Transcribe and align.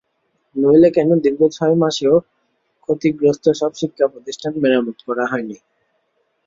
নইলে 0.55 0.89
কেন 0.95 1.09
দীর্ঘ 1.23 1.41
ছয় 1.49 1.75
মাসেও 1.81 2.15
ক্ষতিগ্রস্ত 2.83 3.45
সব 3.59 3.71
শিক্ষাপ্রতিষ্ঠান 3.79 4.53
মেরামত 4.61 4.97
করা 5.07 5.23
হয়নি? 5.31 5.57